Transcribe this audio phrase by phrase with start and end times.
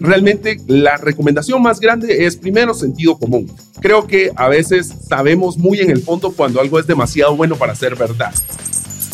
[0.00, 3.50] realmente la recomendación más grande es primero sentido común.
[3.80, 7.74] Creo que a veces sabemos muy en el fondo cuando algo es demasiado bueno para
[7.74, 8.32] ser verdad.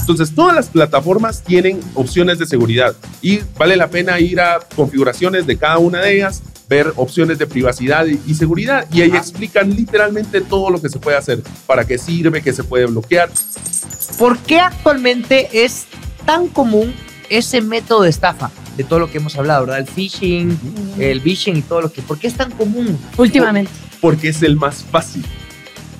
[0.01, 5.47] Entonces, todas las plataformas tienen opciones de seguridad y vale la pena ir a configuraciones
[5.47, 10.43] de cada una de ellas, ver opciones de privacidad y, seguridad y ahí explican literalmente
[10.43, 13.31] todo lo que se puede hacer, para qué sirve, qué se puede bloquear.
[14.19, 15.87] ¿Por qué actualmente es
[16.27, 16.95] tan común
[17.31, 18.51] ese método de estafa?
[18.77, 19.81] De todo lo que hemos hablado, ¿verdad?
[19.81, 20.59] El phishing,
[20.99, 22.03] el phishing y todo lo que.
[22.03, 22.99] ¿Por qué es tan común?
[23.17, 23.71] Últimamente.
[24.01, 25.25] Porque es el más fácil.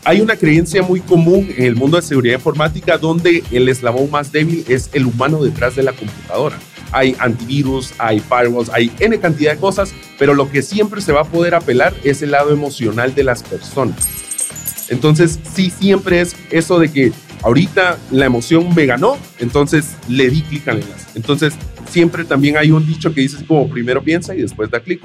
[0.07, 4.33] Hay una creencia muy común en el mundo de seguridad informática donde el eslabón más
[4.33, 6.59] débil es el humano detrás de la computadora.
[6.93, 11.23] Hay antivirus, hay firewalls, hay N cantidad de cosas, pero lo que siempre se va
[11.23, 13.97] a poder apelar es el lado emocional de las personas.
[14.91, 17.13] Entonces, sí, siempre es eso de que
[17.45, 21.07] ahorita la emoción me ganó, entonces le di clic al enlace.
[21.15, 21.55] Entonces,
[21.89, 25.01] siempre también hay un dicho que dice como primero piensa y después da clic.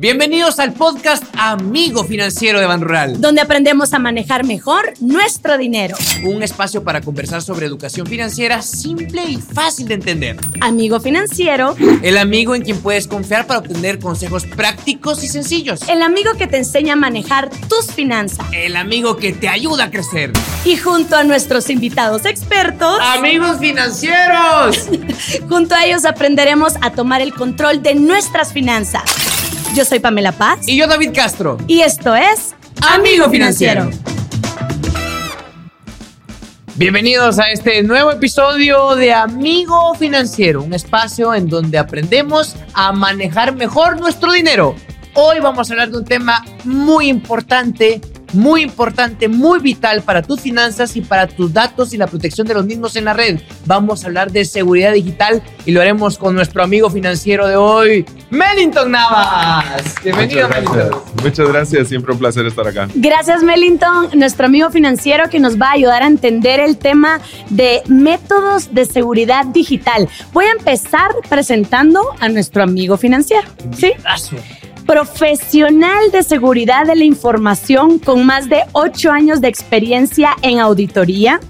[0.00, 5.96] Bienvenidos al podcast Amigo Financiero de Ban Rural, donde aprendemos a manejar mejor nuestro dinero.
[6.22, 10.36] Un espacio para conversar sobre educación financiera simple y fácil de entender.
[10.60, 15.80] Amigo Financiero, el amigo en quien puedes confiar para obtener consejos prácticos y sencillos.
[15.88, 18.46] El amigo que te enseña a manejar tus finanzas.
[18.52, 20.30] El amigo que te ayuda a crecer.
[20.64, 24.88] Y junto a nuestros invitados expertos, Amigos Financieros,
[25.48, 29.02] junto a ellos aprenderemos a tomar el control de nuestras finanzas.
[29.74, 30.66] Yo soy Pamela Paz.
[30.66, 31.58] Y yo David Castro.
[31.66, 33.90] Y esto es Amigo Financiero.
[36.76, 43.54] Bienvenidos a este nuevo episodio de Amigo Financiero, un espacio en donde aprendemos a manejar
[43.54, 44.74] mejor nuestro dinero.
[45.14, 48.00] Hoy vamos a hablar de un tema muy importante
[48.32, 52.54] muy importante, muy vital para tus finanzas y para tus datos y la protección de
[52.54, 53.40] los mismos en la red.
[53.66, 58.06] Vamos a hablar de seguridad digital y lo haremos con nuestro amigo financiero de hoy,
[58.30, 59.94] Mellington Navas.
[60.02, 60.90] Bienvenido, Muchas
[61.22, 62.88] Muchas gracias, siempre un placer estar acá.
[62.94, 67.82] Gracias, Mellington, nuestro amigo financiero que nos va a ayudar a entender el tema de
[67.88, 70.08] métodos de seguridad digital.
[70.32, 73.46] Voy a empezar presentando a nuestro amigo financiero.
[73.76, 73.92] ¿Sí?
[74.88, 81.40] Profesional de seguridad de la información con más de ocho años de experiencia en auditoría,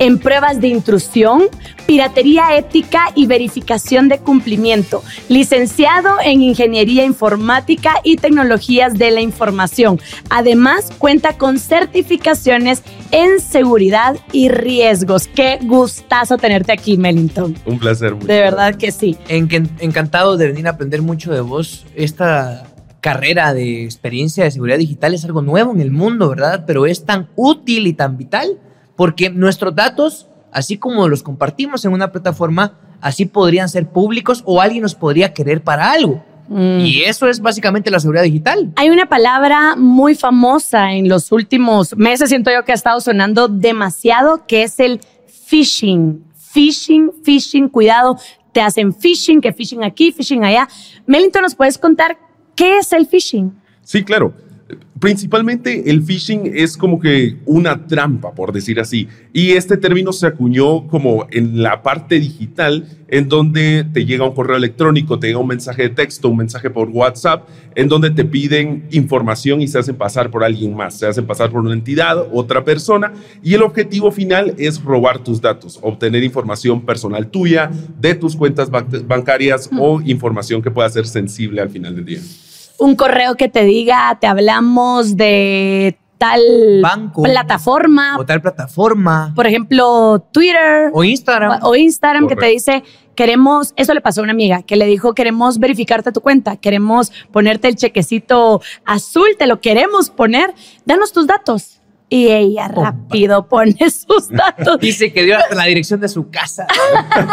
[0.00, 1.44] en pruebas de intrusión,
[1.86, 10.00] piratería ética y verificación de cumplimiento, licenciado en Ingeniería Informática y Tecnologías de la Información.
[10.28, 15.28] Además, cuenta con certificaciones en seguridad y riesgos.
[15.28, 17.56] Qué gustazo tenerte aquí, Mellington.
[17.66, 18.16] Un placer.
[18.16, 19.16] De verdad que sí.
[19.28, 21.86] encantado de venir a aprender mucho de vos.
[21.94, 22.66] Esta
[23.00, 26.64] carrera de experiencia de seguridad digital es algo nuevo en el mundo, ¿verdad?
[26.66, 28.58] Pero es tan útil y tan vital
[28.96, 34.60] porque nuestros datos, así como los compartimos en una plataforma, así podrían ser públicos o
[34.60, 36.22] alguien nos podría querer para algo.
[36.48, 36.80] Mm.
[36.80, 38.72] Y eso es básicamente la seguridad digital.
[38.76, 43.48] Hay una palabra muy famosa en los últimos meses, siento yo que ha estado sonando
[43.48, 46.24] demasiado, que es el phishing.
[46.52, 48.18] Phishing, phishing, cuidado,
[48.52, 50.68] te hacen phishing, que phishing aquí, phishing allá.
[51.06, 52.18] Melinto, ¿nos puedes contar
[52.54, 53.52] ¿Qué es el phishing?
[53.82, 54.34] Sí, claro.
[54.98, 59.08] Principalmente el phishing es como que una trampa, por decir así.
[59.32, 64.34] Y este término se acuñó como en la parte digital, en donde te llega un
[64.34, 68.24] correo electrónico, te llega un mensaje de texto, un mensaje por WhatsApp, en donde te
[68.26, 72.26] piden información y se hacen pasar por alguien más, se hacen pasar por una entidad,
[72.32, 78.14] otra persona, y el objetivo final es robar tus datos, obtener información personal tuya, de
[78.14, 82.20] tus cuentas bancarias o información que pueda ser sensible al final del día
[82.80, 86.40] un correo que te diga, te hablamos de tal
[86.82, 88.16] Banco, plataforma.
[88.18, 89.32] O tal plataforma.
[89.34, 90.90] Por ejemplo, Twitter.
[90.92, 91.60] O Instagram.
[91.62, 92.82] O, Instagram que te dice,
[93.14, 97.12] queremos, eso le pasó a una amiga que le dijo, queremos verificarte tu cuenta, queremos
[97.32, 100.52] ponerte el chequecito azul, te lo queremos poner,
[100.84, 101.79] danos tus datos.
[102.12, 104.78] Y ella rápido pone sus datos.
[104.80, 106.66] Dice que dio la dirección de su casa.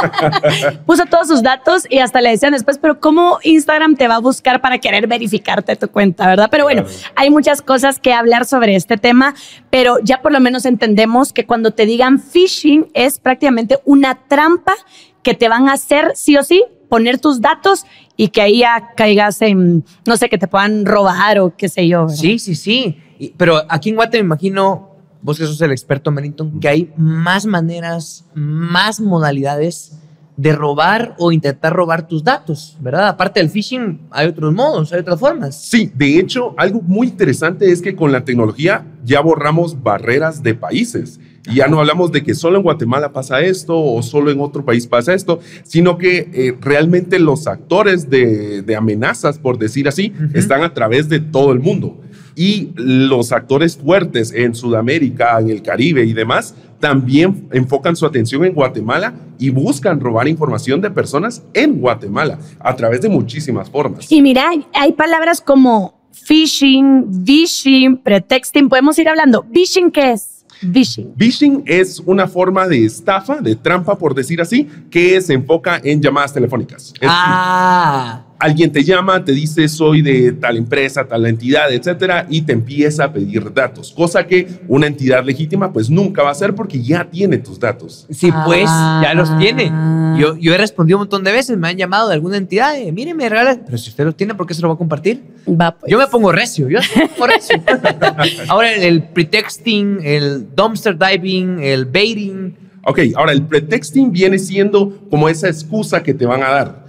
[0.85, 4.19] Puso todos sus datos y hasta le decían después, pero ¿cómo Instagram te va a
[4.19, 6.49] buscar para querer verificarte tu cuenta, verdad?
[6.51, 6.85] Pero bueno,
[7.15, 9.33] hay muchas cosas que hablar sobre este tema,
[9.71, 14.75] pero ya por lo menos entendemos que cuando te digan phishing es prácticamente una trampa
[15.23, 17.85] que te van a hacer sí o sí poner tus datos
[18.15, 21.87] y que ahí ya caigas en, no sé, que te puedan robar o qué sé
[21.87, 22.07] yo.
[22.09, 23.01] Sí, sí, sí
[23.37, 24.91] pero aquí en Guate me imagino,
[25.21, 29.97] vos que sos el experto, Mellington, que hay más maneras, más modalidades
[30.37, 33.07] de robar o intentar robar tus datos, ¿verdad?
[33.07, 35.59] Aparte del phishing, hay otros modos, hay otras formas.
[35.59, 40.53] Sí, de hecho, algo muy interesante es que con la tecnología ya borramos barreras de
[40.53, 41.19] países.
[41.49, 44.65] Y ya no hablamos de que solo en Guatemala pasa esto o solo en otro
[44.65, 50.13] país pasa esto, sino que eh, realmente los actores de, de amenazas, por decir así,
[50.33, 51.97] están a través de todo el mundo.
[52.37, 58.45] Y los actores fuertes en Sudamérica, en el Caribe y demás, también enfocan su atención
[58.45, 64.11] en Guatemala y buscan robar información de personas en Guatemala a través de muchísimas formas.
[64.11, 68.69] Y mira, hay palabras como phishing, vishing, pretexting.
[68.69, 69.43] Podemos ir hablando.
[69.49, 70.45] ¿Vishing qué es?
[70.61, 71.13] Vishing.
[71.15, 76.01] Vishing es una forma de estafa, de trampa, por decir así, que se enfoca en
[76.01, 76.93] llamadas telefónicas.
[77.01, 82.53] ah alguien te llama, te dice soy de tal empresa, tal entidad, etcétera, y te
[82.53, 86.81] empieza a pedir datos, cosa que una entidad legítima pues nunca va a hacer porque
[86.81, 88.05] ya tiene tus datos.
[88.09, 89.71] Sí, pues ya los tiene.
[90.19, 92.91] Yo, yo he respondido un montón de veces, me han llamado de alguna entidad, y,
[92.91, 95.23] mire, me regala, pero si usted lo tiene, ¿por qué se lo va a compartir?
[95.49, 95.91] Va, pues.
[95.91, 97.61] Yo me pongo recio, yo me pongo recio.
[98.47, 102.55] ahora el pretexting, el dumpster diving, el baiting.
[102.83, 106.86] Ok, ahora el pretexting viene siendo como esa excusa que te van a dar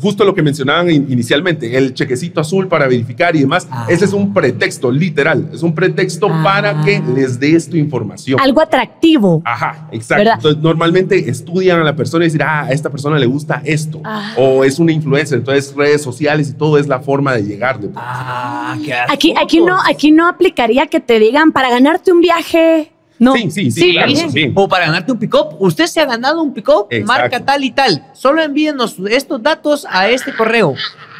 [0.00, 3.86] justo lo que mencionaban inicialmente, el chequecito azul para verificar y demás, ah.
[3.88, 6.84] ese es un pretexto, literal, es un pretexto para ah.
[6.84, 8.40] que les des tu información.
[8.40, 9.42] Algo atractivo.
[9.44, 10.30] Ajá, exacto.
[10.32, 14.00] Entonces, normalmente estudian a la persona y dicen, ah, a esta persona le gusta esto,
[14.04, 14.34] ah.
[14.36, 17.90] o es una influencer, entonces redes sociales y todo es la forma de llegarle.
[17.96, 18.76] Ah,
[19.08, 23.34] aquí, aquí, no, aquí no aplicaría que te digan para ganarte un viaje no.
[23.34, 24.52] Sí, sí, sí.
[24.54, 25.56] O para ganarte un pick-up.
[25.58, 28.04] Usted se ha ganado un pick-up, marca tal y tal.
[28.14, 30.74] Solo envíenos estos datos a este correo.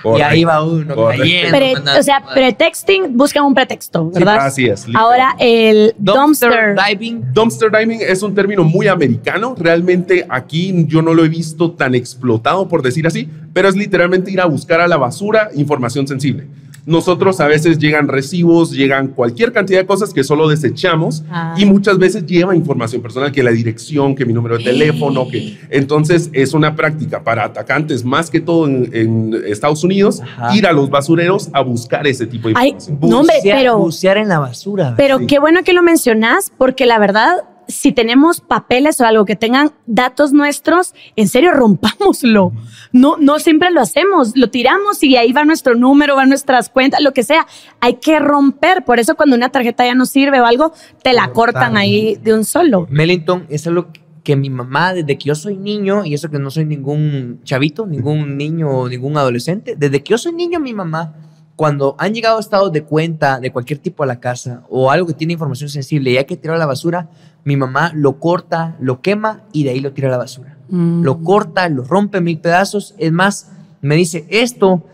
[0.05, 4.47] Y ahí va uno o sea, pretexting, buscan un pretexto, ¿verdad?
[4.47, 4.87] así es.
[4.94, 7.33] Ahora, el dumpster, diving.
[7.33, 9.55] Dumpster diving es un término muy americano.
[9.56, 14.31] Realmente aquí yo no lo he visto tan explotado, por decir así, pero es literalmente
[14.31, 16.47] ir a buscar a la basura información sensible.
[16.84, 21.55] Nosotros a veces llegan recibos, llegan cualquier cantidad de cosas que solo desechamos ah.
[21.56, 25.58] y muchas veces lleva información personal, que la dirección, que mi número de teléfono, que
[25.70, 30.23] entonces es una práctica para atacantes más que todo en, Estados Unidos
[30.55, 32.99] ir a los basureros a buscar ese tipo de información.
[33.00, 34.94] no, hombre, pero bucear en la basura.
[34.96, 39.37] Pero qué bueno que lo mencionas porque la verdad si tenemos papeles o algo que
[39.37, 42.52] tengan datos nuestros, en serio, rompámoslo.
[42.93, 47.00] No, no siempre lo hacemos, lo tiramos y ahí va nuestro número, va nuestras cuentas,
[47.00, 47.47] lo que sea.
[47.81, 48.85] Hay que romper.
[48.85, 50.73] Por eso cuando una tarjeta ya no sirve o algo,
[51.03, 52.87] te la cortan ahí de un solo.
[52.91, 53.89] Mellington, es algo
[54.23, 57.87] que mi mamá, desde que yo soy niño, y eso que no soy ningún chavito,
[57.87, 61.15] ningún niño o ningún adolescente, desde que yo soy niño, mi mamá
[61.56, 65.15] cuando han llegado estados de cuenta de cualquier tipo a la casa o algo que
[65.15, 67.09] tiene información sensible y hay que tirar a la basura,
[67.45, 70.56] mi mamá lo corta, lo quema y de ahí lo tira a la basura.
[70.73, 71.03] Mm.
[71.03, 72.95] Lo corta, lo rompe en mil pedazos.
[72.97, 73.53] Es más,
[73.83, 74.85] me dice, esto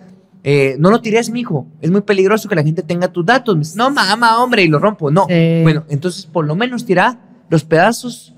[0.42, 1.68] eh, no lo tires, hijo.
[1.80, 3.76] Es muy peligroso que la gente tenga tus datos.
[3.76, 5.10] no, mamá, hombre, y lo rompo.
[5.10, 5.26] No.
[5.26, 8.34] Bueno, entonces por lo menos tira los pedazos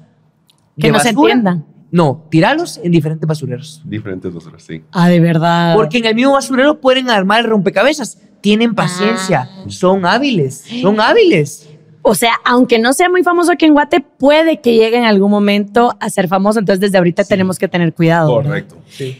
[0.78, 1.64] que no se entiendan.
[1.90, 3.82] No, tiralos en diferentes basureros.
[3.84, 4.82] Diferentes basureros, sí.
[4.92, 5.74] Ah, de verdad.
[5.74, 8.18] Porque en el mismo basurero pueden armar el rompecabezas.
[8.40, 9.64] Tienen paciencia, ah.
[9.68, 11.69] son hábiles, son hábiles.
[12.02, 15.30] O sea, aunque no sea muy famoso aquí en Guate, puede que llegue en algún
[15.30, 16.58] momento a ser famoso.
[16.58, 18.34] Entonces, desde ahorita tenemos que tener cuidado.
[18.34, 18.76] Correcto.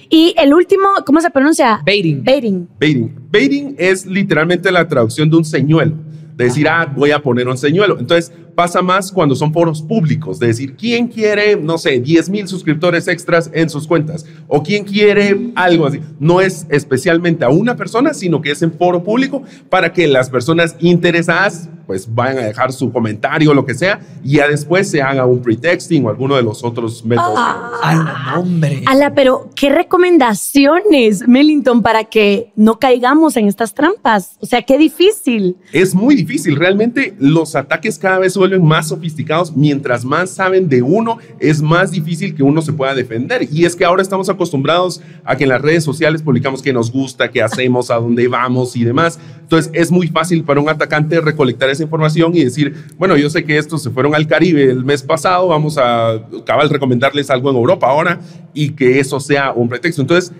[0.08, 1.82] Y el último, ¿cómo se pronuncia?
[1.84, 2.24] Baiting.
[2.24, 2.68] Baiting.
[2.78, 3.14] Baiting.
[3.30, 5.94] Baiting es literalmente la traducción de un señuelo.
[6.36, 7.98] De decir, ah, voy a poner un señuelo.
[7.98, 12.48] Entonces, Pasa más cuando son foros públicos, de decir, ¿quién quiere, no sé, 10 mil
[12.48, 14.26] suscriptores extras en sus cuentas?
[14.48, 16.00] ¿O quién quiere algo así?
[16.18, 20.30] No es especialmente a una persona, sino que es en foro público para que las
[20.30, 24.88] personas interesadas pues vayan a dejar su comentario o lo que sea y ya después
[24.88, 27.34] se haga un pretexting o alguno de los otros métodos.
[27.34, 28.84] Ah, hombre.
[28.86, 34.36] Ala, pero ¿qué recomendaciones, Mellington, para que no caigamos en estas trampas?
[34.38, 35.56] O sea, qué difícil.
[35.72, 36.54] Es muy difícil.
[36.54, 39.56] Realmente los ataques cada vez vuelven más sofisticados.
[39.56, 43.48] Mientras más saben de uno, es más difícil que uno se pueda defender.
[43.50, 46.92] Y es que ahora estamos acostumbrados a que en las redes sociales publicamos qué nos
[46.92, 49.18] gusta, qué hacemos, a dónde vamos y demás.
[49.50, 53.44] Entonces es muy fácil para un atacante recolectar esa información y decir, bueno, yo sé
[53.44, 57.56] que estos se fueron al Caribe el mes pasado, vamos a cabal recomendarles algo en
[57.56, 58.20] Europa ahora
[58.54, 60.02] y que eso sea un pretexto.
[60.02, 60.32] Entonces,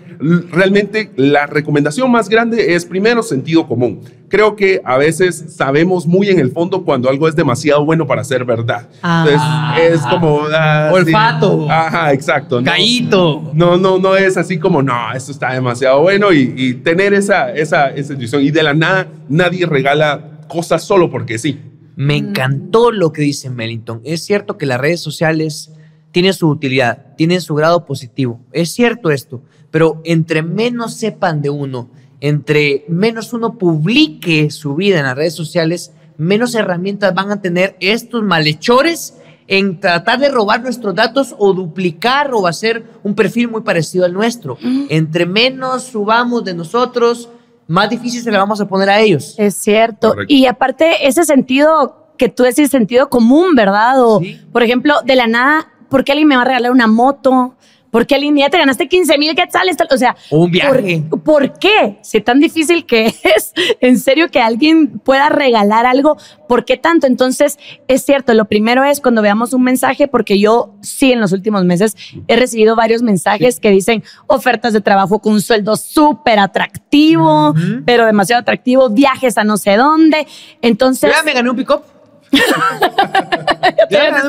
[0.51, 4.01] realmente la recomendación más grande es primero sentido común.
[4.29, 8.23] Creo que a veces sabemos muy en el fondo cuando algo es demasiado bueno para
[8.23, 8.87] ser verdad.
[9.03, 9.77] Entonces, ah.
[9.81, 10.43] es como...
[10.53, 11.69] Ah, Olfato.
[11.69, 12.63] Ajá, exacto.
[12.63, 13.51] Caíto.
[13.53, 17.51] No, no, no es así como, no, esto está demasiado bueno y, y tener esa,
[17.51, 18.41] esa, esa intuición.
[18.41, 21.59] Y de la nada, nadie regala cosas solo porque sí.
[21.95, 24.01] Me encantó lo que dice Mellington.
[24.03, 25.71] Es cierto que las redes sociales
[26.11, 28.41] tienen su utilidad, tienen su grado positivo.
[28.51, 31.89] Es cierto esto, pero entre menos sepan de uno,
[32.19, 37.75] entre menos uno publique su vida en las redes sociales, menos herramientas van a tener
[37.79, 39.15] estos malhechores
[39.47, 44.13] en tratar de robar nuestros datos o duplicar o hacer un perfil muy parecido al
[44.13, 44.57] nuestro.
[44.89, 47.29] Entre menos subamos de nosotros,
[47.71, 49.35] más difícil se le vamos a poner a ellos.
[49.37, 50.09] Es cierto.
[50.09, 50.33] Correcto.
[50.33, 54.03] Y aparte, ese sentido que tú decís, sentido común, ¿verdad?
[54.03, 54.39] O, Sí.
[54.51, 57.55] por ejemplo, de la nada, ¿por qué alguien me va a regalar una moto?
[57.91, 59.75] ¿Por qué ya te ganaste 15 mil quetzales?
[59.89, 61.03] O sea, un viaje.
[61.09, 61.97] ¿por, por qué?
[62.01, 66.17] Si es tan difícil que es, en serio, que alguien pueda regalar algo,
[66.47, 67.05] ¿por qué tanto?
[67.05, 71.33] Entonces, es cierto, lo primero es cuando veamos un mensaje, porque yo sí en los
[71.33, 71.95] últimos meses
[72.27, 77.53] he recibido varios mensajes que dicen ofertas de trabajo con un sueldo súper atractivo,
[77.85, 80.25] pero demasiado atractivo, viajes a no sé dónde.
[80.61, 81.83] Entonces, ya me gané un pick-up.
[83.89, 84.21] Ya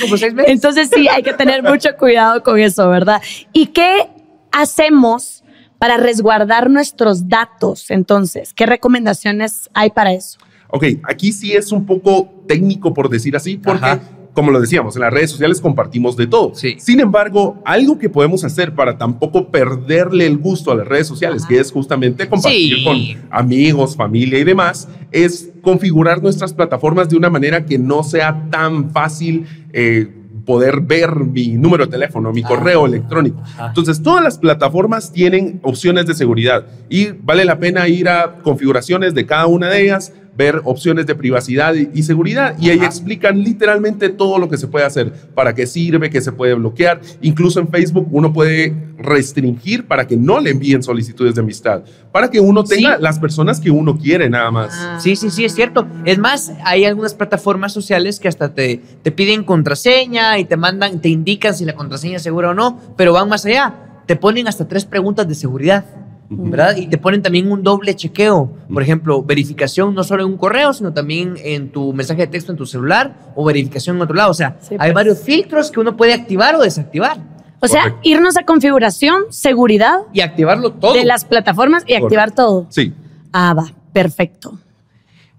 [0.00, 0.52] como seis meses.
[0.52, 3.22] Entonces sí, hay que tener mucho cuidado con eso, ¿verdad?
[3.52, 4.08] ¿Y qué
[4.50, 5.44] hacemos
[5.78, 7.90] para resguardar nuestros datos?
[7.90, 10.38] Entonces, ¿qué recomendaciones hay para eso?
[10.68, 14.00] Ok, aquí sí es un poco técnico, por decir así, porque, Ajá.
[14.34, 16.54] Como lo decíamos, en las redes sociales compartimos de todo.
[16.54, 16.76] Sí.
[16.78, 21.42] Sin embargo, algo que podemos hacer para tampoco perderle el gusto a las redes sociales,
[21.44, 21.48] Ajá.
[21.48, 22.84] que es justamente compartir Sí.
[22.84, 22.98] con
[23.30, 28.90] amigos, familia y demás, es configurar nuestras plataformas de una manera que no sea tan
[28.90, 29.46] fácil.
[29.76, 30.08] eh,
[30.46, 32.48] poder ver mi número de teléfono, mi Ah.
[32.48, 33.40] correo electrónico.
[33.42, 33.68] Ajá.
[33.68, 39.14] Entonces, todas las plataformas tienen opciones de seguridad y vale la pena ir a configuraciones
[39.14, 42.86] de cada una de ellas, ver opciones de privacidad y, y seguridad y ahí Ajá.
[42.86, 47.00] explican literalmente todo lo que se puede hacer, para qué sirve, qué se puede bloquear.
[47.22, 52.30] Incluso en Facebook uno puede restringir para que no le envíen solicitudes de amistad, para
[52.30, 53.02] que uno tenga Sí.
[53.02, 55.02] las personas que uno quiere nada más.
[55.02, 55.86] Sí, sí, sí, es cierto.
[56.04, 61.00] Es más, hay algunas plataformas sociales que hasta te, te piden contraseña y te mandan,
[61.00, 63.74] te indican si la contraseña es segura o no, pero van más allá.
[64.06, 65.84] Te ponen hasta tres preguntas de seguridad.
[66.30, 66.76] ¿Verdad?
[66.76, 68.50] Y te ponen también un doble chequeo.
[68.72, 72.50] Por ejemplo, verificación no solo en un correo, sino también en tu mensaje de texto
[72.52, 74.30] en tu celular o verificación en otro lado.
[74.30, 74.94] O sea, Sí, hay pues.
[74.94, 77.18] varios filtros que uno puede activar o desactivar.
[77.60, 78.00] O sea, Correcto.
[78.02, 80.92] irnos a configuración, seguridad Y activarlo todo.
[80.94, 82.66] de las plataformas y activar todo.
[82.70, 82.92] Sí.
[83.32, 84.58] Ah, va, perfecto.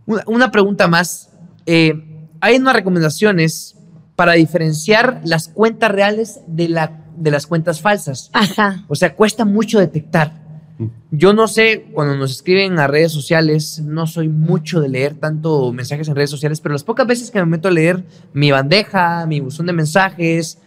[0.05, 1.29] Una, una pregunta más.
[1.65, 1.93] Eh,
[2.41, 3.75] hay unas recomendaciones
[4.15, 8.29] para diferenciar las cuentas reales de, la, de las cuentas falsas.
[8.33, 8.83] Ajá.
[8.87, 10.44] O sea, cuesta mucho detectar.
[11.11, 15.71] Yo no sé, cuando nos escriben a redes sociales, no soy mucho de leer tanto
[15.71, 18.03] mensajes en redes sociales, pero las pocas veces que me meto a leer
[18.33, 20.59] mi bandeja, mi buzón de mensajes,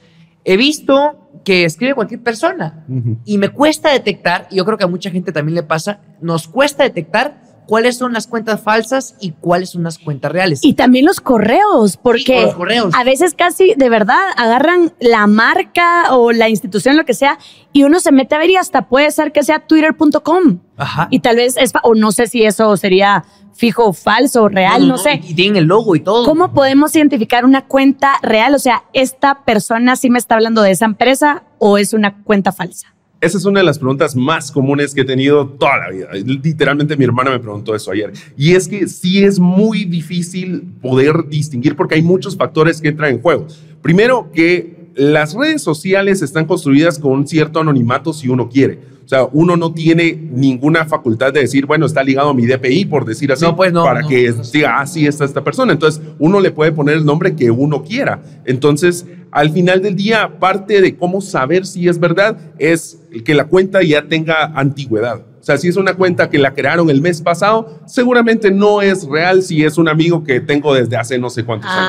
[0.45, 2.87] he visto que escribe cualquier persona.
[3.25, 6.49] Y me cuesta detectar, y yo creo que a mucha gente también le pasa, nos
[6.49, 10.65] cuesta detectar cuáles son las cuentas falsas y cuáles son las cuentas reales.
[10.65, 12.95] Y también los correos, porque con los correos.
[12.95, 17.39] a veces casi de verdad agarran la marca o la institución, lo que sea,
[17.75, 20.61] y uno se mete a ver y hasta puede ser que sea twitter.com.
[20.79, 21.09] Ajá.
[21.11, 25.21] Y tal vez es, o no sé si eso sería fijo falso real, no, sé.
[25.23, 26.25] Y tienen el logo y todo.
[26.25, 28.55] ¿Cómo podemos identificar una cuenta real?
[28.55, 32.51] O sea, ¿esta persona sí me está hablando de esa empresa o es una cuenta
[32.51, 32.95] falsa?
[33.21, 36.09] Esa es una de las preguntas más comunes que he tenido toda la vida.
[36.25, 38.13] Literalmente mi hermana me preguntó eso ayer.
[38.37, 43.11] Y es que sí es muy difícil poder distinguir porque hay muchos factores que entran
[43.15, 43.49] en juego.
[43.83, 48.79] Primero que las redes sociales están construidas con cierto anonimato si uno quiere.
[49.05, 52.85] O sea, uno no tiene ninguna facultad de decir, bueno, está ligado a mi DPI,
[52.85, 55.73] por decir así, No, pues no, para no, que diga, ah, sí, está esta persona.
[55.73, 58.23] Entonces, uno le puede poner el nombre que uno quiera.
[58.45, 59.07] Entonces,
[59.39, 63.85] al final del día, parte de cómo saber si es verdad es que la cuenta
[63.85, 65.21] ya tenga antigüedad.
[65.41, 69.07] O sea, si es una cuenta que la crearon el mes pasado, seguramente no es
[69.07, 71.89] real si es un amigo que tengo desde hace no sé cuántos años.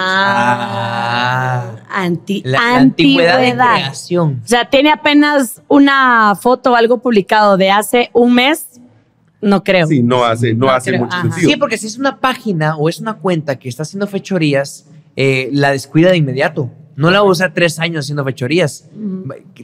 [1.10, 1.76] Ah.
[1.90, 4.42] anti, La, la antigüedad de creación.
[4.46, 8.80] O sea, tiene apenas una foto o algo publicado de hace un mes,
[9.42, 9.88] no creo.
[9.88, 11.24] Sí, no hace, no No hace creo, mucho ajá.
[11.32, 11.50] sentido.
[11.50, 15.50] Sí, porque si es una página o es una cuenta que está haciendo fechorías, eh,
[15.52, 16.70] la descuida de inmediato.
[17.00, 18.84] No la usa tres años haciendo fechorías.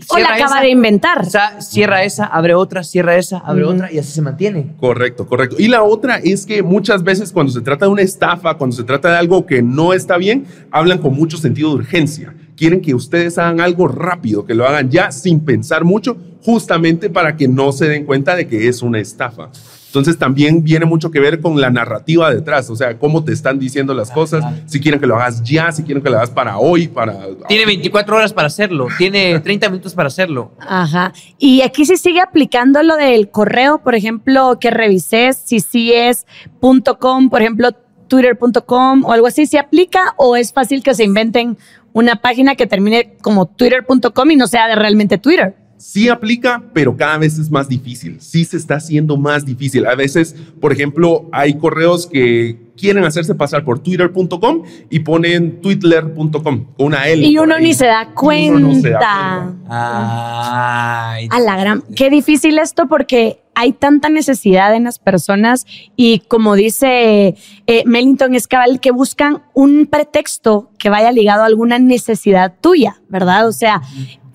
[0.08, 1.20] O la acaba esa, de inventar.
[1.20, 3.74] o sea, cierra esa, abre otra, cierra esa, abre Ujú.
[3.74, 4.74] otra y así se mantiene.
[4.80, 5.58] Correcto, correcto.
[5.60, 8.86] Y la otra es que muchas veces cuando se trata de una estafa, cuando se
[8.86, 12.34] trata de algo que no está bien, hablan con mucho sentido de urgencia.
[12.56, 17.36] Quieren que ustedes hagan algo rápido, que lo hagan ya sin pensar mucho, justamente para
[17.36, 19.50] que no se den cuenta de que es una estafa.
[19.96, 23.60] Entonces también viene mucho que ver con la narrativa detrás, o sea, cómo te están
[23.60, 26.58] diciendo las cosas, si quieren que lo hagas ya, si quieren que lo hagas para
[26.58, 27.18] hoy, para...
[27.48, 30.52] Tiene 24 horas para hacerlo, tiene 30 minutos para hacerlo.
[30.60, 31.14] Ajá.
[31.38, 36.26] Y aquí sí sigue aplicando lo del correo, por ejemplo, que revises si sí es
[36.60, 37.70] punto .com, por ejemplo,
[38.10, 41.58] twitter.com o algo así, ¿se aplica o es fácil que se inventen
[41.94, 45.56] una página que termine como twitter.com y no sea de realmente Twitter?
[45.78, 48.22] Sí aplica, pero cada vez es más difícil.
[48.22, 49.86] Sí se está haciendo más difícil.
[49.86, 56.42] A veces, por ejemplo, hay correos que quieren hacerse pasar por twitter.com y ponen tweetler.com
[56.42, 57.26] con una L.
[57.26, 57.64] Y uno ahí.
[57.64, 59.54] ni se da uno no se da cuenta.
[59.70, 61.84] Ay, A la gran.
[61.96, 65.66] Qué difícil esto porque hay tanta necesidad en las personas
[65.96, 67.36] y como dice
[67.68, 73.02] eh, Mellington es cabal que buscan un pretexto que vaya ligado a alguna necesidad tuya,
[73.08, 73.48] ¿verdad?
[73.48, 73.82] O sea,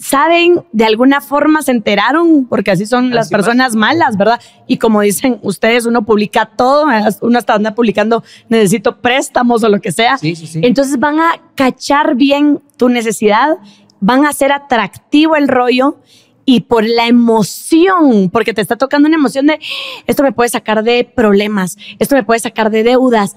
[0.01, 4.41] saben, de alguna forma se enteraron, porque así son las Así personas malas, ¿verdad?
[4.67, 6.87] Y como dicen ustedes, uno publica todo,
[7.21, 10.17] uno hasta anda publicando, necesito préstamos o lo que sea.
[10.17, 10.61] Sí, sí, sí.
[10.63, 13.59] Entonces van a cachar bien tu necesidad,
[14.01, 15.99] van a hacer atractivo el rollo
[16.47, 19.61] y por la emoción, porque te está tocando una emoción de
[20.07, 23.37] esto me puede sacar de problemas, esto me puede sacar de deudas.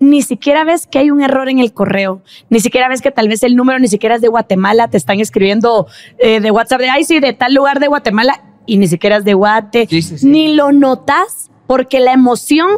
[0.00, 3.28] Ni siquiera ves que hay un error en el correo, ni siquiera ves que tal
[3.28, 5.86] vez el número ni siquiera es de Guatemala, te están escribiendo
[6.18, 9.24] eh, de WhatsApp de, ay, sí, de tal lugar de Guatemala, y ni siquiera es
[9.24, 10.26] de Guate, Sí, sí, sí.
[10.26, 12.68] ni lo notas porque la emoción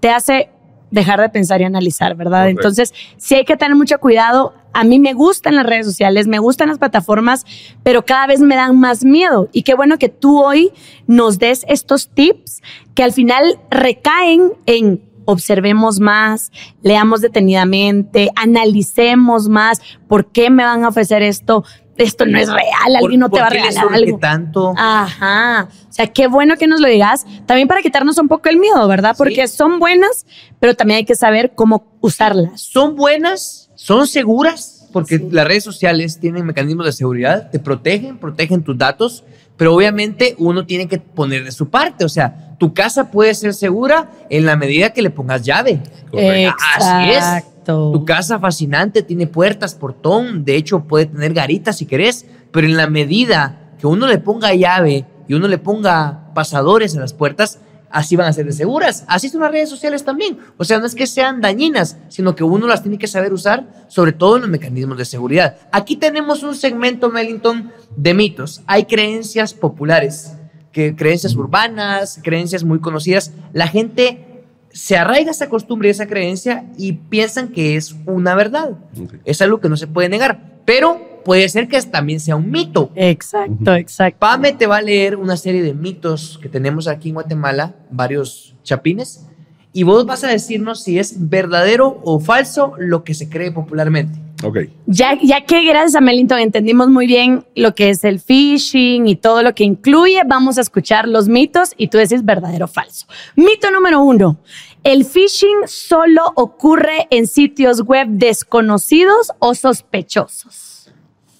[0.00, 0.50] te hace
[0.90, 2.42] dejar de pensar y analizar, ¿verdad?
[2.42, 2.60] Correcto.
[2.60, 4.54] Entonces, sí hay que tener mucho cuidado.
[4.72, 7.44] A mí me gustan las redes sociales, me gustan las plataformas,
[7.82, 9.48] pero cada vez me dan más miedo.
[9.52, 10.70] Y qué bueno que tú hoy
[11.06, 12.62] nos des estos tips
[12.94, 16.50] que al final recaen en observemos más,
[16.82, 21.64] leamos detenidamente, analicemos más, ¿por qué me van a ofrecer esto?
[21.98, 24.18] Esto no es real, alguien no ¿Por- te va a regalar algo.
[24.18, 24.72] tanto?
[24.76, 25.68] Ajá.
[25.88, 27.26] O sea, qué bueno que nos lo digas.
[27.44, 29.16] También para quitarnos un poco el miedo, ¿verdad?
[29.18, 30.24] Porque son buenas,
[30.60, 32.60] pero también hay que saber cómo usarlas.
[32.60, 38.62] son buenas, son seguras, porque las redes sociales tienen mecanismos de seguridad, te protegen, protegen
[38.62, 39.24] tus datos,
[39.58, 42.04] pero obviamente uno tiene que poner de su parte.
[42.04, 45.82] O sea, tu casa puede ser segura en la medida que le pongas llave.
[46.10, 46.56] Correcto.
[46.76, 47.16] Así es.
[47.16, 47.90] Exacto.
[47.92, 52.78] Tu casa fascinante tiene puertas, portón, de hecho puede tener garitas si querés, pero en
[52.78, 57.58] la medida que uno le ponga llave y uno le ponga pasadores a las puertas,
[57.90, 59.04] así van a ser de seguras.
[59.06, 60.38] Así son las redes sociales también.
[60.56, 63.86] O sea, no es que sean dañinas, sino que uno las tiene que saber usar,
[63.88, 65.56] sobre todo en los mecanismos de seguridad.
[65.72, 68.62] Aquí tenemos un segmento, Mellington, de mitos.
[68.66, 70.32] Hay creencias populares,
[70.72, 73.32] que creencias urbanas, creencias muy conocidas.
[73.52, 78.72] La gente se arraiga esa costumbre y esa creencia y piensan que es una verdad.
[79.00, 79.14] Ok.
[79.24, 82.90] Es algo que no se puede negar, pero puede ser que también sea un mito.
[82.94, 84.18] Exacto, exacto.
[84.20, 88.54] Pame te va a leer una serie de mitos que tenemos aquí en Guatemala, varios
[88.62, 89.26] chapines,
[89.72, 94.18] y vos vas a decirnos si es verdadero o falso lo que se cree popularmente.
[94.42, 94.58] Ok.
[94.86, 99.16] Ya, ya que gracias a Mellington entendimos muy bien lo que es el phishing y
[99.16, 103.06] todo lo que incluye, vamos a escuchar los mitos y tú decís verdadero o falso.
[103.34, 104.38] Mito número uno.
[104.84, 110.67] El phishing solo ocurre en sitios web desconocidos o sospechosos.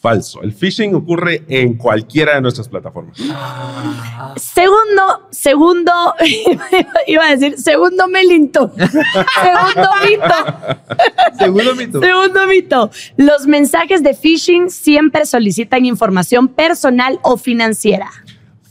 [0.09, 0.41] Falso.
[0.43, 3.19] El phishing ocurre en cualquiera de nuestras plataformas.
[4.37, 5.93] Segundo, segundo,
[7.07, 8.73] iba a decir, segundo Mellington.
[8.75, 11.39] segundo mito.
[11.39, 12.01] Segundo mito.
[12.01, 12.91] Segundo mito.
[13.19, 18.11] Los mensajes de phishing siempre solicitan información personal o financiera.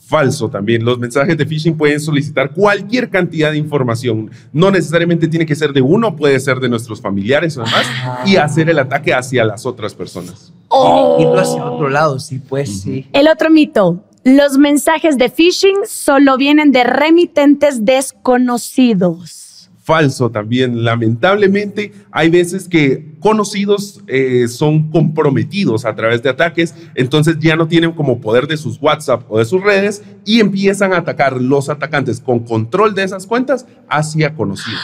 [0.07, 0.85] Falso también.
[0.85, 4.31] Los mensajes de phishing pueden solicitar cualquier cantidad de información.
[4.53, 7.85] No necesariamente tiene que ser de uno, puede ser de nuestros familiares o demás,
[8.25, 10.53] y hacer el ataque hacia las otras personas.
[10.69, 11.17] Oh.
[11.19, 13.05] Irlo hacia otro lado, sí, pues sí.
[13.11, 14.01] El otro mito.
[14.23, 19.69] Los mensajes de phishing solo vienen de remitentes desconocidos.
[19.83, 20.85] Falso también.
[20.85, 27.67] Lamentablemente, hay veces que conocidos eh, son comprometidos a través de ataques, entonces ya no
[27.67, 31.69] tienen como poder de sus WhatsApp o de sus redes y empiezan a atacar los
[31.69, 34.79] atacantes con control de esas cuentas hacia conocidos.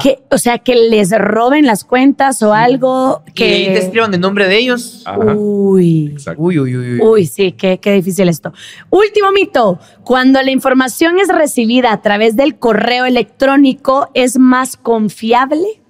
[0.00, 4.20] Que, o sea, que les roben las cuentas o algo Que ahí te escriban el
[4.20, 5.04] nombre de ellos.
[5.36, 6.08] Uy.
[6.12, 6.40] Exacto.
[6.42, 7.00] Uy, uy, uy, uy.
[7.00, 8.52] Uy, sí, qué, qué difícil esto.
[8.90, 9.78] Último mito.
[10.04, 15.81] Cuando la información es recibida a través del correo electrónico, ¿es más confiable?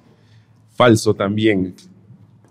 [0.83, 1.77] Falso también.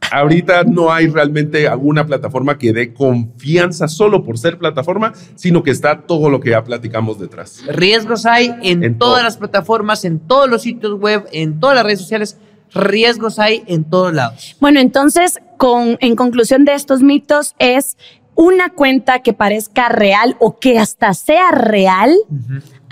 [0.09, 5.71] Ahorita no hay realmente alguna plataforma que dé confianza solo por ser plataforma, sino que
[5.71, 7.61] está todo lo que ya platicamos detrás.
[7.67, 9.23] Riesgos hay en, En todas todo.
[9.23, 12.37] las plataformas, en todos los sitios web, en todas las redes sociales.
[12.73, 14.55] Riesgos hay en todos lados.
[14.61, 17.97] Bueno, entonces, con, en conclusión de estos mitos es
[18.35, 22.15] una cuenta que parezca real o que hasta sea real.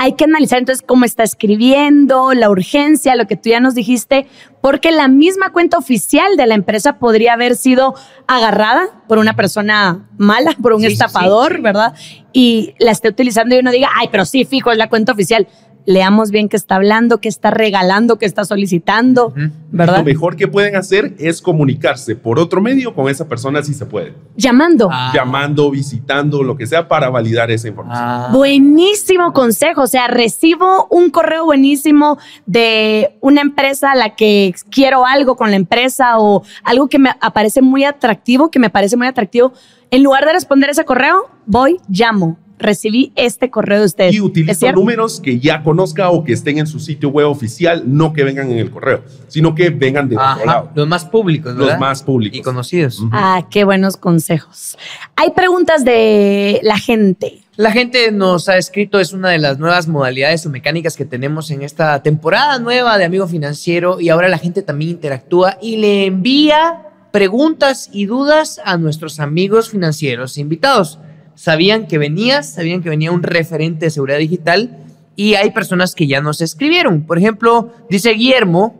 [0.01, 4.27] Hay que analizar entonces cómo está escribiendo, la urgencia, lo que tú ya nos dijiste,
[4.61, 10.07] porque la misma cuenta oficial de la empresa podría haber sido agarrada por una persona
[10.17, 11.93] mala, por un Sí, sí, estafador, ¿verdad?
[12.31, 15.49] Y la esté utilizando y uno diga, ay, pero sí, fijo, es la cuenta oficial.
[15.85, 19.33] Leamos bien qué está hablando, qué está regalando, qué está solicitando.
[19.71, 23.85] Lo mejor que pueden hacer es comunicarse por otro medio con esa persona si se
[23.85, 24.13] puede.
[24.35, 24.89] Llamando.
[24.91, 25.11] Ah.
[25.13, 28.07] Llamando, visitando, lo que sea para validar esa información.
[28.07, 28.29] Ah.
[28.31, 29.81] Buenísimo consejo.
[29.81, 35.49] O sea, recibo un correo buenísimo de una empresa a la que quiero algo con
[35.49, 39.53] la empresa o algo que me aparece muy atractivo, que me parece muy atractivo.
[39.91, 42.37] En lugar de responder ese correo, voy, llamo.
[42.59, 44.13] Recibí este correo de ustedes.
[44.13, 47.83] Y ¿Es utilizo números que ya conozca o que estén en su sitio web oficial,
[47.85, 50.71] no que vengan en el correo, sino que vengan de otro lado.
[50.75, 51.71] Los más públicos, ¿verdad?
[51.71, 52.37] Los más públicos.
[52.37, 53.03] Y conocidos.
[53.11, 54.77] Ah, qué buenos consejos.
[55.15, 57.41] Hay preguntas de la gente.
[57.55, 61.51] La gente nos ha escrito, es una de las nuevas modalidades o mecánicas que tenemos
[61.51, 66.05] en esta temporada nueva de Amigo Financiero y ahora la gente también interactúa y le
[66.05, 70.99] envía preguntas y dudas a nuestros amigos financieros invitados.
[71.39, 74.83] Sabían que venías, sabían que venía un referente de seguridad digital
[75.15, 77.03] y hay personas que ya nos escribieron.
[77.03, 78.75] Por ejemplo, dice Guillermo,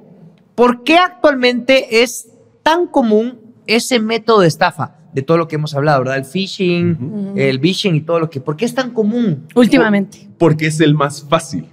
[0.56, 2.28] ¿por qué actualmente es
[2.62, 4.98] tan común ese método de estafa?
[5.14, 6.18] De todo lo que hemos hablado, ¿verdad?
[6.18, 8.42] El phishing, el phishing y todo lo que.
[8.42, 9.48] ¿Por qué es tan común?
[9.56, 10.28] Últimamente.
[10.38, 11.66] porque es el más fácil.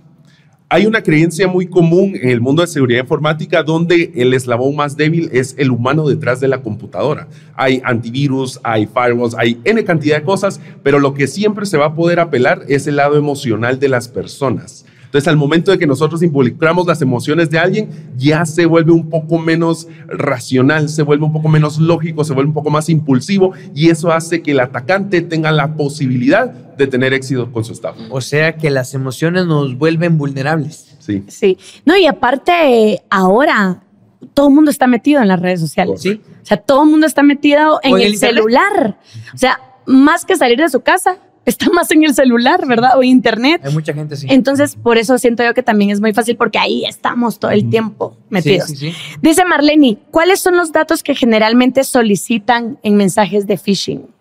[0.68, 4.96] Hay una creencia muy común en el mundo de seguridad informática donde el eslabón más
[4.96, 7.28] débil es el humano detrás de la computadora.
[7.54, 11.86] Hay antivirus, hay firewalls, hay N cantidad de cosas, pero lo que siempre se va
[11.86, 14.84] a poder apelar es el lado emocional de las personas.
[15.04, 19.08] Entonces, al momento de que nosotros involucramos las emociones de alguien, ya se vuelve un
[19.08, 23.52] poco menos racional, se vuelve un poco menos lógico, se vuelve un poco más impulsivo
[23.72, 28.00] y eso hace que el atacante tenga la posibilidad de tener éxito con su estafa.
[28.10, 30.96] O sea que las emociones nos vuelven vulnerables.
[30.98, 31.24] Sí.
[31.28, 31.58] Sí.
[31.84, 33.82] No, y aparte, ahora
[34.34, 36.00] todo el mundo está metido en las redes sociales.
[36.02, 36.20] ¿Sí?
[36.42, 38.98] O sea, todo el mundo está metido en ¿O en el, el celular.
[39.34, 42.98] O sea, más que salir de su casa, está más en el celular, ¿verdad?
[42.98, 43.62] O internet.
[43.64, 44.26] Hay mucha gente así.
[44.28, 47.70] Entonces, por eso siento yo que también es muy fácil porque ahí estamos todo el
[47.70, 48.68] tiempo metidos.
[48.68, 49.18] Sí, sí, sí.
[49.22, 54.15] Dice Marlene, ¿cuáles son los datos que generalmente solicitan en mensajes de phishing?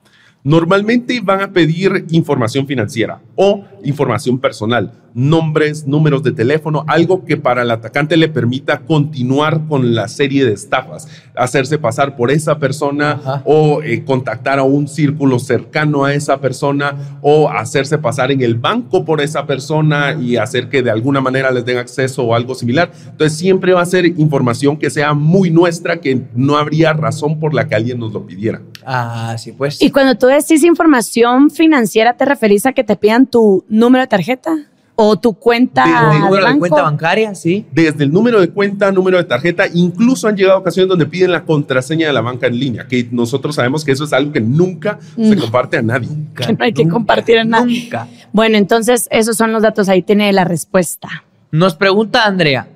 [0.46, 7.38] Normalmente van a pedir información financiera o información personal, nombres, números de teléfono, algo que
[7.38, 12.60] para el atacante le permita continuar con la serie de estafas, hacerse pasar por esa
[12.60, 13.42] persona Ajá.
[13.46, 18.56] o eh, contactar a un círculo cercano a esa persona o hacerse pasar en el
[18.56, 22.54] banco por esa persona y hacer que de alguna manera les den acceso o algo
[22.54, 22.92] similar.
[23.10, 27.54] Entonces siempre va a ser información que sea muy nuestra, que no habría razón por
[27.54, 28.62] la que alguien nos lo pidiera.
[28.86, 29.82] Ah, sí, pues.
[29.82, 34.08] Y cuando tú decís información financiera, ¿te referís a que te pidan tu número de
[34.08, 34.58] tarjeta
[34.98, 36.60] o tu cuenta Desde el número de banco?
[36.60, 37.66] cuenta bancaria, sí.
[37.72, 41.44] desde el número de cuenta, número de tarjeta, incluso han llegado ocasiones donde piden la
[41.44, 44.98] contraseña de la banca en línea, que nosotros sabemos que eso es algo que nunca
[45.18, 45.42] se No.
[45.42, 46.08] comparte a nadie.
[46.08, 47.66] Nunca, Que no hay que compartir en nada.
[47.66, 48.08] Nunca.
[48.32, 51.24] Bueno, entonces esos son los datos, ahí tiene la respuesta.
[51.52, 52.68] Nos pregunta Andrea,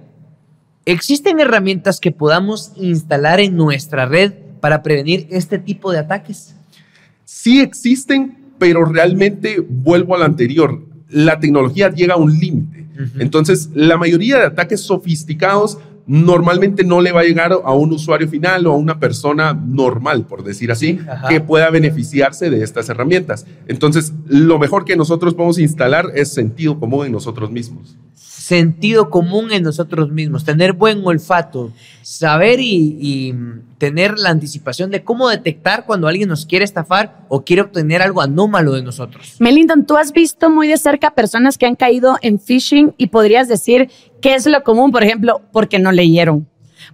[0.86, 6.55] ¿existen herramientas que podamos instalar en nuestra red para prevenir este tipo de ataques?
[7.25, 10.82] Sí existen, pero realmente vuelvo a lo anterior.
[11.10, 12.88] La tecnología llega a un límite.
[13.17, 15.78] Entonces, la mayoría de ataques sofisticados
[16.10, 20.26] normalmente no le va a llegar a un usuario final o a una persona normal,
[20.26, 21.28] por decir así, Ajá.
[21.28, 23.45] que pueda beneficiarse de estas herramientas.
[23.67, 27.95] Entonces, lo mejor que nosotros podemos instalar es sentido común en nosotros mismos.
[28.15, 33.36] Sentido común en nosotros mismos, tener buen olfato, saber y, y
[33.78, 38.22] tener la anticipación de cómo detectar cuando alguien nos quiere estafar o quiere obtener algo
[38.22, 39.36] anómalo de nosotros.
[39.38, 43.48] Melindon, tú has visto muy de cerca personas que han caído en phishing y podrías
[43.48, 46.47] decir qué es lo común, por ejemplo, porque no leyeron,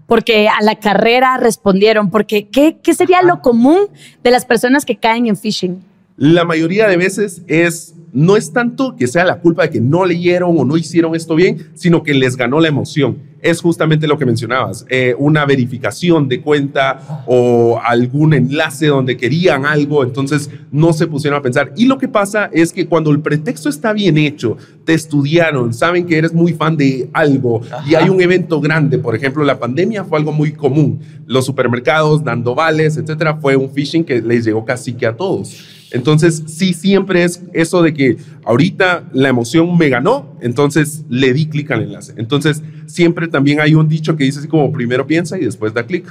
[0.07, 3.88] porque a la carrera respondieron, porque ¿qué, qué sería lo común
[4.23, 5.81] de las personas que caen en phishing?
[6.17, 10.06] La mayoría de veces es no es tanto que sea la culpa de que no
[10.06, 13.17] leyeron o no hicieron esto bien, sino que les ganó la emoción.
[13.41, 19.65] Es justamente lo que mencionabas, eh, una verificación de cuenta o algún enlace donde querían
[19.65, 21.73] algo, entonces no se pusieron a pensar.
[21.75, 26.06] Y lo que pasa es que cuando el pretexto está bien hecho, te estudiaron, saben
[26.06, 30.06] que eres muy fan de algo y hay un evento grande, por ejemplo, la pandemia
[30.06, 31.01] fue algo muy común.
[31.28, 35.65] Los supermercados dando vales, etcétera, fue un phishing que les llegó casi que a todos.
[35.95, 38.04] Entonces, sí, siempre es eso de que
[38.45, 42.13] ahorita la emoción me ganó, entonces le di clic al enlace.
[42.17, 45.85] Entonces, siempre también hay un dicho que dice así como primero piensa y después da
[45.85, 46.05] clic.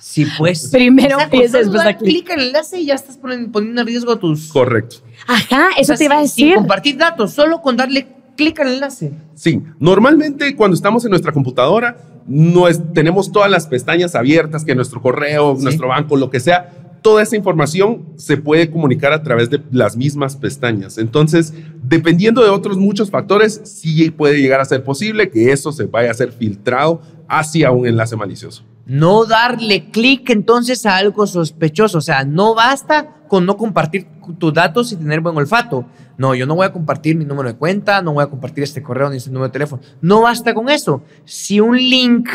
[0.00, 0.68] Sí, pues.
[0.72, 2.24] Primero O sea, piensa, después dar da clic.
[2.26, 4.48] clic al enlace y ya estás poniendo en riesgo tus.
[4.48, 4.96] Correcto.
[5.26, 6.54] Ajá, eso O sea, te iba a sin decir.
[6.56, 9.12] compartir datos, solo con darle clic al enlace.
[9.34, 11.96] Sí, normalmente cuando estamos en nuestra computadora,
[12.26, 15.64] no es- tenemos todas las pestañas abiertas, que nuestro correo, Sí.
[15.64, 19.94] nuestro banco, lo que sea, toda esa información se puede comunicar a través de las
[19.94, 20.96] mismas pestañas.
[20.96, 25.84] Entonces, dependiendo de otros muchos factores, sí puede llegar a ser posible que eso se
[25.84, 28.64] vaya a ser filtrado hacia un enlace malicioso.
[28.86, 31.98] No darle clic entonces a algo sospechoso.
[31.98, 34.06] O sea, no basta con no compartir
[34.38, 35.84] tus datos y tener buen olfato.
[36.16, 38.82] No, yo no voy a compartir mi número de cuenta, no voy a compartir este
[38.82, 39.82] correo ni este número de teléfono.
[40.00, 41.02] No basta con eso.
[41.26, 42.30] Si un link,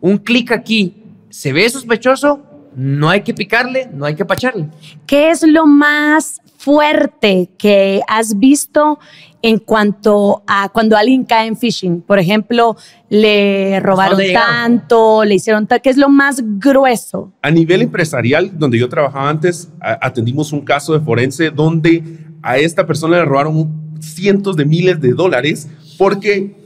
[0.00, 0.96] un clic aquí,
[1.28, 4.68] se ve sospechoso, no hay que picarle, no hay que pacharle.
[5.06, 8.98] ¿Qué es lo más fuerte que has visto
[9.42, 12.02] en cuanto a cuando alguien cae en phishing?
[12.02, 12.76] Por ejemplo,
[13.08, 17.32] le robaron tanto, le hicieron tal, ¿qué es lo más grueso?
[17.42, 22.02] A nivel empresarial, donde yo trabajaba antes, atendimos un caso de forense donde
[22.42, 26.56] a esta persona le robaron cientos de miles de dólares porque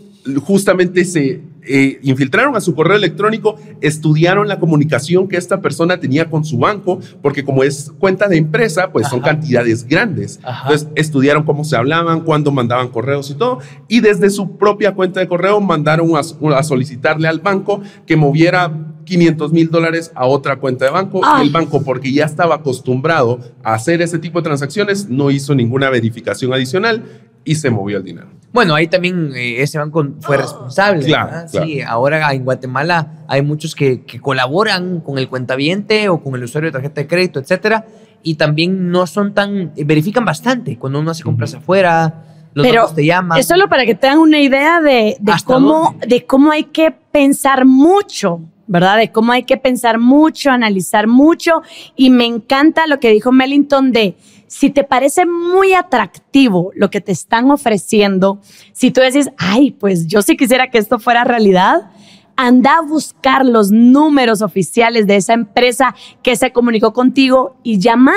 [0.45, 6.31] justamente se eh, infiltraron a su correo electrónico, estudiaron la comunicación que esta persona tenía
[6.31, 10.41] con su banco, porque como es cuenta de empresa, pues son cantidades grandes.
[10.63, 15.21] Entonces, estudiaron cómo se hablaban, cuándo mandaban correos y todo, y desde su propia cuenta
[15.21, 20.85] de correo mandaron a, solicitarle al banco que moviera 500 mil dólares a otra cuenta
[20.87, 21.21] de banco.
[21.41, 25.91] El banco, porque ya estaba acostumbrado a hacer ese tipo de transacciones, no hizo ninguna
[25.91, 27.05] verificación adicional
[27.45, 28.29] y se movió el dinero.
[28.53, 31.05] Bueno, ahí también eh, ese banco fue responsable.
[31.05, 36.45] Claro, Sí, ahora en Guatemala hay muchos que, colaboran con el cuentaviente o con el
[36.45, 37.85] usuario de tarjeta de crédito, etcétera,
[38.23, 39.73] y también no son tan.
[39.77, 42.23] Eh, verifican bastante cuando uno hace compras afuera.
[42.55, 43.37] Los Pero te llaman.
[43.41, 48.41] Es solo para que tengan una idea de, cómo, de cómo hay que pensar mucho
[48.67, 48.99] ¿verdad?
[48.99, 51.63] De cómo hay que pensar mucho, analizar mucho.
[51.97, 57.01] Y me encanta lo que dijo Mellington de si te parece muy atractivo lo que
[57.01, 58.41] te están ofreciendo,
[58.73, 61.91] si tú dices, ay, pues yo sí quisiera que esto fuera realidad,
[62.37, 68.15] anda a buscar los números oficiales de esa empresa que se comunicó contigo y llama.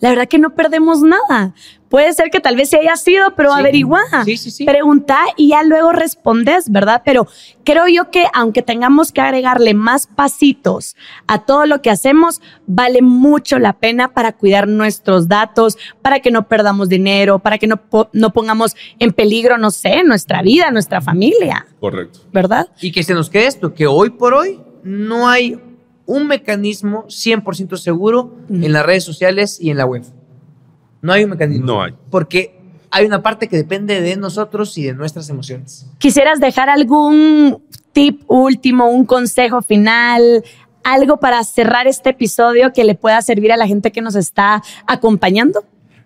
[0.00, 1.54] La verdad que no perdemos nada.
[1.88, 4.00] Puede ser que tal vez se haya sido, pero averigua,
[4.66, 7.02] pregunta y ya luego respondes, ¿verdad?
[7.04, 7.26] Pero
[7.64, 10.96] creo yo que aunque tengamos que agregarle más pasitos
[11.26, 16.30] a todo lo que hacemos, vale mucho la pena para cuidar nuestros datos, para que
[16.30, 17.80] no perdamos dinero, para que no,
[18.12, 21.66] no pongamos en peligro, no sé, nuestra vida, nuestra familia.
[21.80, 22.20] Correcto.
[22.32, 22.68] ¿Verdad?
[22.80, 25.58] Y que se nos quede esto, que hoy por hoy no hay
[26.06, 30.02] un mecanismo 100% seguro en las redes sociales y en la web.
[31.02, 31.66] No hay un mecanismo.
[31.66, 31.94] No hay.
[32.10, 32.58] Porque
[32.90, 35.86] hay una parte que depende de nosotros y de nuestras emociones.
[35.98, 40.44] ¿Quisieras dejar algún tip último, un consejo final,
[40.84, 44.62] algo para cerrar este episodio que le pueda servir a la gente que nos está
[44.86, 45.64] acompañando?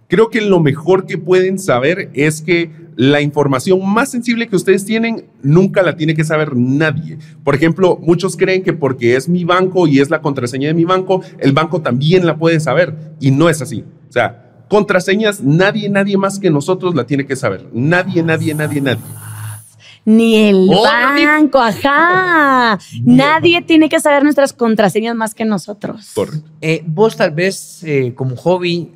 [0.09, 4.85] Creo que lo mejor que pueden saber es que la información más sensible que ustedes
[4.85, 7.19] tienen nunca la tiene que saber nadie.
[7.43, 10.85] Por ejemplo, muchos creen que porque es mi banco y es la contraseña de mi
[10.85, 13.85] banco, el banco también la puede saber y no es así.
[14.09, 17.69] O sea, Contraseñas, nadie, nadie más que nosotros la tiene que saber.
[17.75, 19.03] Nadie, nadie, nadie, nadie.
[20.07, 22.79] Ni el banco, ajá.
[23.05, 26.13] Nadie tiene que saber nuestras contraseñas más que nosotros.
[26.15, 26.49] Correcto.
[26.63, 28.91] Eh, vos tal vez eh, como hobby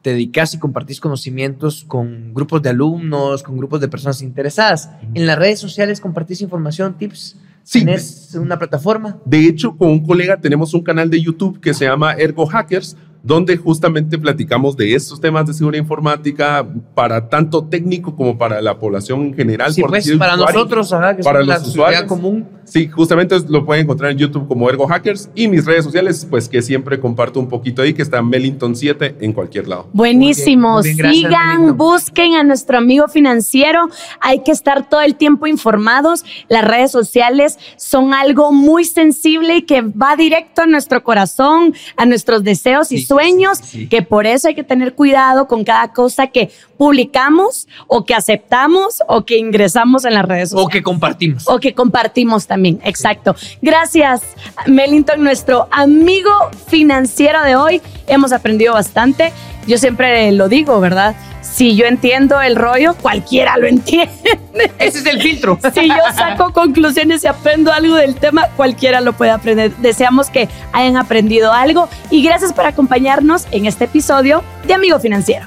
[0.00, 4.88] te dedicas y compartís conocimientos con grupos de alumnos, con grupos de personas interesadas.
[5.12, 7.36] En las redes sociales compartís información, tips.
[7.64, 7.80] Sí.
[7.80, 9.18] ¿Tienes una plataforma?
[9.24, 12.96] De hecho, con un colega tenemos un canal de YouTube que se llama Ergo Hackers,
[13.26, 18.78] donde justamente platicamos de estos temas de seguridad informática para tanto técnico como para la
[18.78, 19.74] población en general.
[19.74, 22.46] Sí, pues, para nosotros, que para los usuarios común.
[22.66, 26.48] Sí, justamente lo pueden encontrar en YouTube como Ergo Hackers y mis redes sociales, pues
[26.48, 29.88] que siempre comparto un poquito ahí, que está Mellington7 en cualquier lado.
[29.92, 30.82] Buenísimo.
[30.82, 33.88] Sigan, busquen a nuestro amigo financiero.
[34.20, 36.24] Hay que estar todo el tiempo informados.
[36.48, 42.04] Las redes sociales son algo muy sensible y que va directo a nuestro corazón, a
[42.04, 46.50] nuestros deseos y sueños, que por eso hay que tener cuidado con cada cosa que
[46.76, 50.66] publicamos o que aceptamos o que ingresamos en las redes sociales.
[50.66, 51.48] O que compartimos.
[51.48, 53.36] O que compartimos también, exacto.
[53.60, 54.22] Gracias,
[54.66, 56.30] Mellington, nuestro amigo
[56.68, 57.82] financiero de hoy.
[58.06, 59.30] Hemos aprendido bastante.
[59.66, 61.14] Yo siempre lo digo, ¿verdad?
[61.42, 64.40] Si yo entiendo el rollo, cualquiera lo entiende.
[64.78, 65.58] Ese es el filtro.
[65.74, 69.76] Si yo saco conclusiones y aprendo algo del tema, cualquiera lo puede aprender.
[69.76, 75.46] Deseamos que hayan aprendido algo y gracias por acompañarnos en este episodio de Amigo Financiero.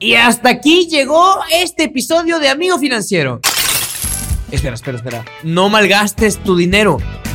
[0.00, 3.40] Y hasta aquí llegó este episodio de Amigo Financiero.
[4.50, 5.24] Espera, espera, espera.
[5.42, 6.98] No malgastes tu dinero.